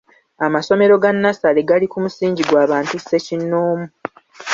[0.45, 3.87] Amasomero ga nnassale gali ku musingi gwa bantu ssekinnoomu.